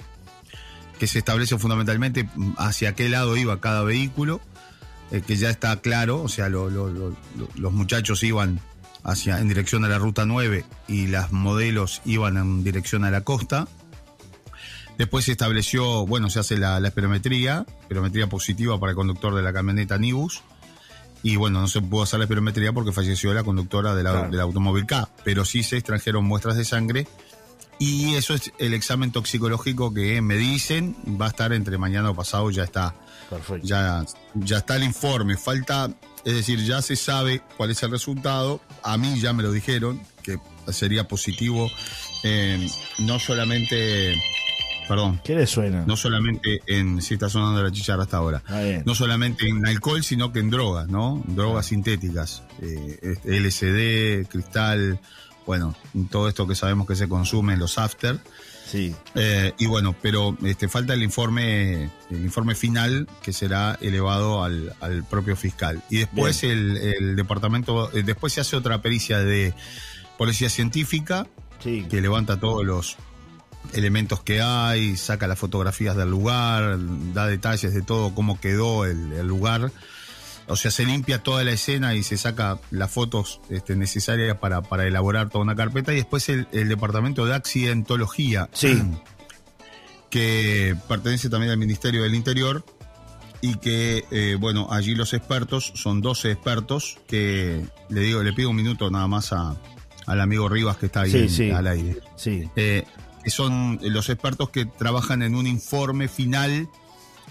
[0.97, 4.41] que se establece fundamentalmente mm, hacia qué lado iba cada vehículo,
[5.11, 8.59] eh, que ya está claro, o sea, lo- lo- lo- lo- los muchachos iban
[9.03, 13.21] hacia, en dirección a la ruta 9 y las modelos iban en dirección a la
[13.21, 13.67] costa.
[14.97, 19.41] Después se estableció, bueno, se hace la, la espirometría, espirometría positiva para el conductor de
[19.41, 20.41] la camioneta Nibus.
[21.21, 24.29] Y bueno, no se pudo hacer la espirometría porque falleció la conductora de la- Claro.
[24.31, 25.09] del automóvil K.
[25.23, 27.07] Pero sí se extrajeron muestras de sangre.
[27.79, 32.15] Y eso es el examen toxicológico que me dicen va a estar entre mañana o
[32.15, 32.95] pasado, ya está
[33.29, 33.67] Perfecto.
[33.67, 35.35] ya, ya está el informe.
[35.38, 35.89] Falta,
[36.23, 38.61] es decir, ya se sabe cuál es el resultado.
[38.83, 40.39] A mí ya me lo dijeron, que
[40.71, 41.69] sería positivo
[42.23, 42.67] eh,
[42.99, 44.15] no solamente,
[44.88, 45.83] perdón, ¿Qué le suena?
[45.85, 48.41] no solamente en, si está sonando la chicharra hasta ahora,
[48.83, 51.21] no solamente en alcohol, sino que en drogas, ¿no?
[51.27, 54.99] Drogas sintéticas, eh, LSD, cristal,
[55.45, 55.75] bueno,
[56.10, 58.19] todo esto que sabemos que se consume en los after.
[58.65, 58.95] Sí.
[59.13, 64.75] Eh, y bueno, pero este, falta el informe, el informe final que será elevado al,
[64.81, 65.84] al propio fiscal.
[65.89, 69.53] Y después el, el departamento, eh, después se hace otra pericia de
[70.17, 71.27] policía científica
[71.63, 71.86] Sí.
[71.89, 72.97] que levanta todos los
[73.73, 76.77] elementos que hay, saca las fotografías del lugar,
[77.13, 79.71] da detalles de todo, cómo quedó el, el lugar.
[80.47, 84.62] O sea, se limpia toda la escena y se saca las fotos este, necesarias para,
[84.62, 85.91] para elaborar toda una carpeta.
[85.93, 88.79] Y después el, el departamento de accidentología, Sí.
[90.10, 92.63] que pertenece también al Ministerio del Interior.
[93.41, 98.49] Y que, eh, bueno, allí los expertos, son 12 expertos, que le digo, le pido
[98.49, 99.55] un minuto nada más a,
[100.08, 101.51] al amigo Rivas que está ahí Sí, en- sí.
[101.51, 102.49] al aire Sí.
[102.55, 102.86] eh,
[103.27, 106.69] son los expertos que trabajan en un informe final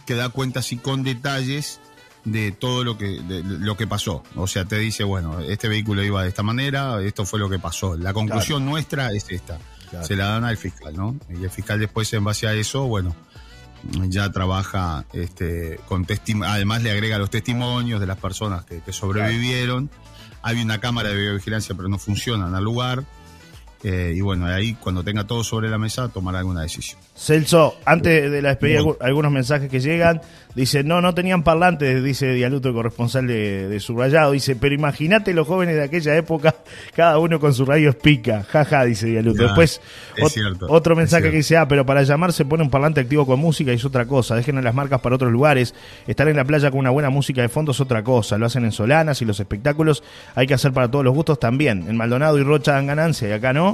[0.06, 1.80] que da cuenta así con detalles
[2.24, 4.22] de todo lo que de- lo que pasó.
[4.36, 7.58] O sea, te dice, bueno, este vehículo iba de esta manera, esto fue lo que
[7.58, 7.96] pasó.
[7.96, 9.58] La conclusión nuestra es esta.
[9.90, 10.06] Claro.
[10.06, 11.16] Se la dan al fiscal, ¿no?
[11.28, 13.14] Y el fiscal después en base a eso, bueno,
[14.08, 18.92] ya trabaja este con testimonios, además le agrega los testimonios de las personas que, que
[18.92, 19.90] sobrevivieron.
[20.42, 23.04] Hay una cámara de videovigilancia pero no funciona en el lugar.
[23.86, 26.98] Eh, y bueno, ahí cuando tenga todo sobre la mesa tomará alguna decisión.
[27.14, 30.22] Celso, antes de la despedida, algunos mensajes que llegan.
[30.54, 34.30] Dice, no, no tenían parlantes, dice Dialuto, el corresponsal de, de Subrayado.
[34.30, 36.54] Dice, pero imagínate los jóvenes de aquella época,
[36.94, 38.44] cada uno con su radio pica.
[38.44, 39.38] Jaja, dice Dialuto.
[39.42, 39.80] Ya, Después,
[40.16, 43.00] es ot- cierto, otro mensaje que dice, ah, pero para llamar se pone un parlante
[43.00, 44.36] activo con música y es otra cosa.
[44.36, 45.74] Dejen las marcas para otros lugares.
[46.06, 48.38] Estar en la playa con una buena música de fondo es otra cosa.
[48.38, 50.04] Lo hacen en Solanas y los espectáculos
[50.36, 51.84] hay que hacer para todos los gustos también.
[51.88, 53.73] En Maldonado y Rocha dan ganancia y acá no.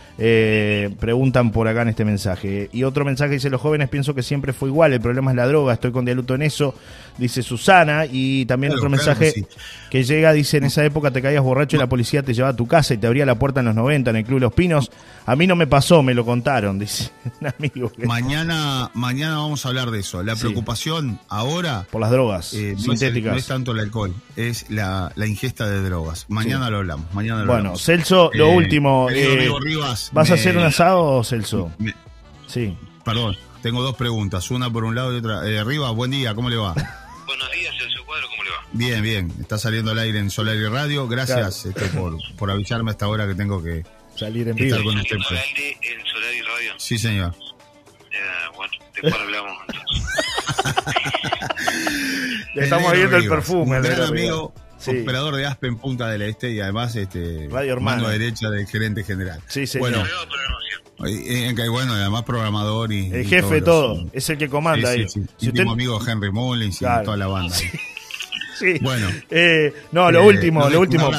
[0.23, 2.69] Eh, preguntan por acá en este mensaje.
[2.71, 5.47] Y otro mensaje dice, los jóvenes pienso que siempre fue igual, el problema es la
[5.47, 6.75] droga, estoy con Dialuto en eso,
[7.17, 8.05] dice Susana.
[8.05, 9.47] Y también Claro, otro claro mensaje que sí.
[9.89, 12.55] que llega, dice, en esa época te caías borracho y la policía te llevaba a
[12.55, 14.91] tu casa y te abría la puerta en los 90 en el Club Los Pinos.
[15.25, 17.09] A mí no me pasó, me lo contaron, dice
[17.41, 17.91] un amigo.
[18.05, 20.21] Mañana, mañana vamos a hablar de eso.
[20.21, 20.41] La Sí.
[20.41, 23.31] preocupación ahora Por las drogas eh, no, es el- sintéticas.
[23.33, 26.27] no es tanto el alcohol, es la, la ingesta de drogas.
[26.29, 27.11] Mañana lo hablamos.
[27.13, 27.83] Mañana lo bueno, hablamos.
[27.83, 29.07] Celso, lo Eh, último.
[29.09, 31.71] eh, Rivas, ¿Vas a hacer un asado, Celso?
[31.77, 31.93] me-
[32.47, 32.77] Sí.
[33.05, 34.51] perdón, tengo dos preguntas.
[34.51, 35.47] Una por un lado y otra.
[35.47, 36.73] Eh, Rivas, buen día, ¿cómo le va?
[37.25, 38.57] Buenos días, Celso Cuadro, ¿cómo le va?
[38.73, 39.33] Bien, bien.
[39.39, 41.07] Está saliendo al aire en Solar y Radio.
[41.07, 44.67] Gracias este, por, por avisarme a esta hora que tengo que Salir en vivo.
[44.75, 45.15] estar con usted.
[45.15, 45.39] Al pues.
[45.41, 46.73] aire en Solar y Radio.
[46.77, 47.33] Sí, señor.
[48.11, 48.17] Eh,
[48.57, 50.03] bueno, después hablamos entonces.
[52.55, 53.77] Le estamos viendo el perfume.
[53.77, 54.53] Un gran amigo.
[54.81, 54.99] Sí.
[55.01, 59.39] operador de Aspen Punta del Este y además este Radio mano derecha del gerente general.
[59.47, 59.91] Sí, señor.
[59.91, 60.05] Bueno,
[61.07, 63.11] eh, que bueno, además programador y.
[63.11, 65.09] El y jefe de todo, los- es el que comanda Sí, ahí.
[65.09, 65.27] sí, sí.
[65.37, 67.01] Si usted- amigo de Henry Mullins Claro.
[67.01, 67.55] y toda la banda.
[68.61, 68.77] Sí.
[68.79, 69.07] Bueno.
[69.31, 71.09] Eh, no, lo Eh, último, lo último.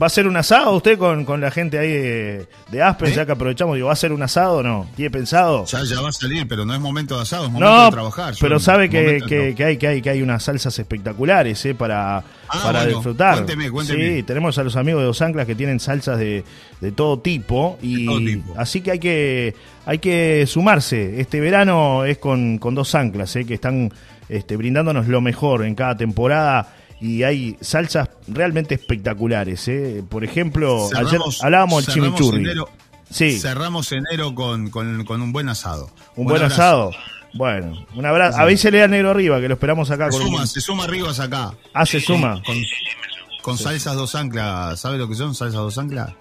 [0.00, 3.10] ¿Va a ser un asado usted con, con la gente ahí de, de Aspen?
[3.10, 3.14] ¿Eh?
[3.16, 4.88] Ya que aprovechamos, digo, ¿va a ser un asado o no?
[4.94, 5.64] ¿Tiene pensado?
[5.66, 7.90] Ya, ya va a salir, pero no es momento de asado, es momento No, de
[7.90, 8.34] trabajar.
[8.40, 11.74] pero Yo- sabe que, que, que hay, que, hay, que hay unas salsas espectaculares eh,
[11.74, 12.22] para,
[12.54, 13.34] Ah, para bueno, disfrutar.
[13.36, 14.16] cuénteme, cuénteme.
[14.16, 16.44] Sí, tenemos a los amigos de Dos Anclas que tienen salsas de,
[16.80, 17.78] de todo tipo.
[17.80, 18.54] Y todo tipo.
[18.58, 19.54] Así que hay que
[19.86, 21.20] hay que sumarse.
[21.20, 23.90] Este verano es con, con Dos Anclas, eh, que están
[24.28, 26.74] este, brindándonos lo mejor en cada temporada.
[27.00, 29.66] Y hay salsas realmente espectaculares.
[29.68, 30.04] eh.
[30.08, 32.42] Por ejemplo, ayer Cerramos- hablábamos del chimichurri.
[32.44, 32.68] enero-
[33.10, 33.38] Sí.
[33.38, 35.90] Cerramos enero con, con, con un buen asado.
[36.16, 36.92] Un buen asado.
[37.34, 38.38] Bueno, un abrazo.
[38.40, 41.18] Avísele al negro arriba que lo esperamos acá Se con un- suma, se suma Rivas
[41.20, 41.52] acá.
[41.72, 42.42] Ah, se suma.
[42.44, 44.78] Con, Sí, sí, con salsas dos anclas.
[44.80, 46.12] ¿Sabe lo que son salsas dos anclas?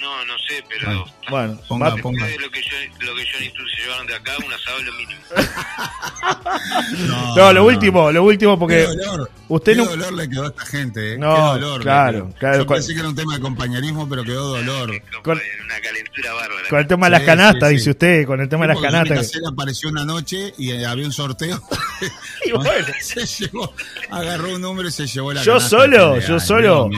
[0.00, 0.86] No, no sé, pero.
[0.86, 2.26] Bueno, Bueno, Ponga, ponga.
[2.26, 4.78] De lo que yo, lo que John y tú se llevaron de acá, un asado
[4.78, 5.20] es lo mínimo.
[7.36, 9.30] no, lo último, lo último porque Qué dolor.
[9.48, 11.18] usted qué no- dolor le quedó a esta gente, ¿eh?
[11.18, 11.80] No, Qué dolor.
[11.82, 14.90] claro, claro, Yo cual- pensé que era un tema de compañerismo, pero quedó dolor.
[15.22, 16.68] Con- Una calentura bárbara.
[16.68, 17.78] con el tema de las Sí, canastas, sí, sí.
[17.78, 19.18] dice usted, con el tema de las canastas.
[19.18, 21.62] Casella apareció una noche y eh, había un sorteo.
[22.44, 22.86] Y bueno.
[23.02, 23.74] se llevó,
[24.10, 26.88] agarró un número y se llevó la Yo canasta solo, yo solo.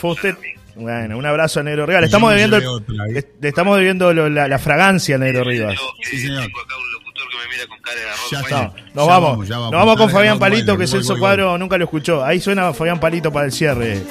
[0.00, 0.36] Fue usted,
[0.74, 2.00] Bueno, un abrazo a Negro Rivas.
[2.00, 3.24] Le estamos debiendo, ¿eh?
[3.40, 5.76] le, estamos debiendo lo- la, la fragancia a Negro Rivas.
[6.02, 6.44] Sí, señor.
[6.44, 8.30] tengo acá un locutor que me mira con cara de arroz.
[8.30, 8.62] Ya está.
[8.94, 9.96] Nos Ya vamos, vamos, ya nos vamos.
[9.96, 12.24] con Fabián Palito, que Celso Cuadro nunca lo escuchó.
[12.24, 14.02] Ahí suena Fabián Palito para el cierre.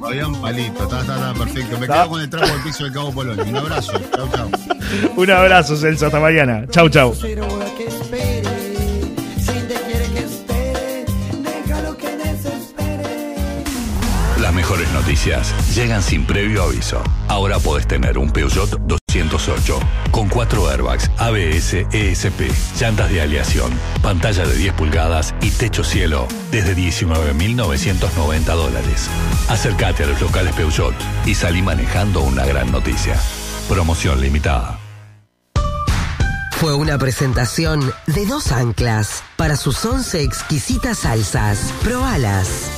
[0.00, 1.78] Fabián Palito, está, está, está perfecto.
[1.78, 1.94] Me Está.
[2.02, 3.44] quedo con el trapo del piso del Cabo Polonio.
[3.44, 3.92] Un abrazo.
[4.16, 4.50] Chau, chau.
[5.16, 6.06] Un abrazo, Celso.
[6.06, 6.64] Hasta mañana.
[6.70, 7.14] Chau, chau.
[14.50, 17.00] Las mejores noticias llegan sin previo aviso.
[17.28, 19.78] Ahora podés tener un Peugeot 208
[20.10, 23.70] con 4 airbags, ABS, ESP, llantas de aleación,
[24.02, 29.08] pantalla de 10 pulgadas y techo cielo desde 19.990 dólares.
[29.48, 33.14] Acércate a los locales Peugeot y salí manejando una gran noticia.
[33.68, 34.80] Promoción limitada.
[36.58, 41.72] Fue una presentación de dos anclas para sus once exquisitas salsas.
[41.84, 42.68] Probalas.